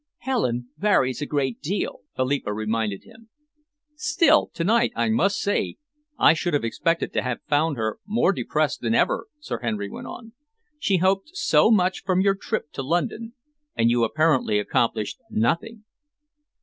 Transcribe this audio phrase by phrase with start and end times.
[0.21, 3.29] "Helen varies a great deal," Philippa reminded him.
[3.93, 5.75] "Still, to night, I must say,
[6.17, 10.07] I should have expected to have found her more depressed than ever," Sir Henry went
[10.07, 10.33] on.
[10.79, 13.33] "She hoped so much from your trip to London,
[13.75, 15.83] and you apparently accomplished nothing."